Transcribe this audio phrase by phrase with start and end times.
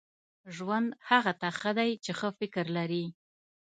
[0.55, 3.05] •ژوند هغه ته ښه دی چې ښه فکر لري.